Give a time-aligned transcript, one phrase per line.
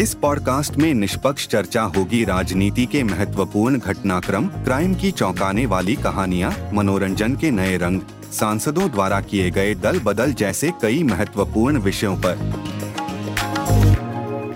[0.00, 6.52] इस पॉडकास्ट में निष्पक्ष चर्चा होगी राजनीति के महत्वपूर्ण घटनाक्रम, क्राइम की चौंकाने वाली कहानियाँ,
[6.72, 8.00] मनोरंजन के नए रंग,
[8.32, 12.36] सांसदों द्वारा किए गए दल बदल जैसे कई महत्वपूर्ण विषयों पर।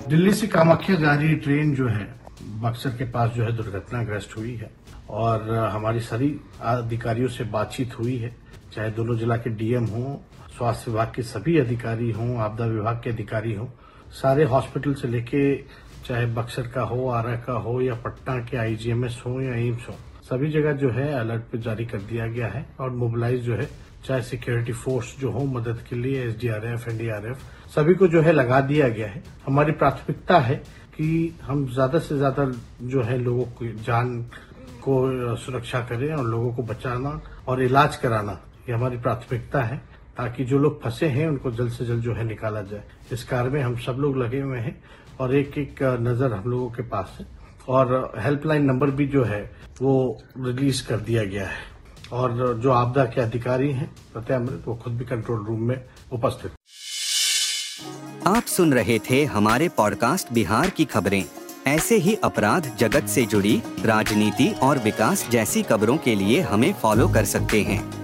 [0.09, 2.05] दिल्ली से कामाख्या जा रही ट्रेन जो है,
[2.43, 4.71] बक्सर के पास जो है दुर्घटनाग्रस्त हुई है
[5.11, 8.37] और हमारी सारी अधिकारियों से बातचीत हुई है।
[8.75, 10.17] चाहे दोनों जिला के डीएम हों,
[10.57, 13.67] स्वास्थ्य विभाग के सभी अधिकारी हों, आपदा विभाग के अधिकारी हों
[14.15, 15.57] सारे हॉस्पिटल से लेके,
[16.07, 19.95] चाहे बक्सर का हो, आरा का हो, या पटना के आईजीएमएस हो, या एम्स हो,
[20.25, 23.69] सभी जगह जो है अलर्ट पे जारी कर दिया गया है और मोबिलाइज जो है,
[24.05, 27.39] चाहे सिक्योरिटी फोर्स जो हो, मदद के लिए एसडीआरएफ एनडीआरएफ
[27.75, 30.57] सभी को जो है लगा दिया गया है। हमारी प्राथमिकता है
[30.95, 32.45] कि हम ज़्यादा से ज़्यादा
[32.83, 34.19] जो है लोगों की जान
[34.83, 38.39] को, सुरक्षा करें और लोगों को बचाना और इलाज कराना,
[38.69, 39.81] ये हमारी प्राथमिकता है।
[40.17, 43.51] ताकि जो लोग फंसे हैं, उनको जल्द से जल्द जो है निकाला जाए। इस कार्य
[43.51, 44.83] में हम सब लोग लगे हुए हैं
[45.21, 47.27] और एक एक नज़र हम लोगों के पास है।
[47.69, 49.43] और हेल्पलाइन नंबर भी जो है,
[49.83, 51.75] वो रिलीज़ कर दिया गया है।
[52.13, 56.53] और जो आपदा के अधिकारी हैं प्रत्यमृत वो खुद भी कंट्रोल रूम में उपस्थित
[58.27, 61.25] आप सुन रहे थे हमारे पॉडकास्ट बिहार की खबरें।
[61.67, 67.09] ऐसे ही अपराध जगत से जुड़ी, राजनीति और विकास जैसी खबरों के लिए हमें फॉलो
[67.09, 68.04] कर सकते हैं।